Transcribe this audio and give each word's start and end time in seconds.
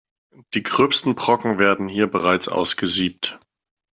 Die 0.55 0.63
gröbsten 0.63 1.13
Brocken 1.13 1.59
werden 1.59 1.87
hier 1.87 2.07
bereits 2.07 2.47
ausgesiebt. 2.47 3.37